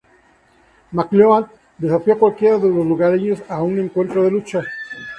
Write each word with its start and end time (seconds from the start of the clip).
McLeod 0.93 1.51
desafió 1.77 2.15
a 2.15 2.17
cualquiera 2.17 2.57
de 2.57 2.67
los 2.69 2.83
lugareños 2.87 3.43
a 3.47 3.61
un 3.61 3.77
encuentro 3.79 4.23
de 4.23 4.31
lucha. 4.31 4.63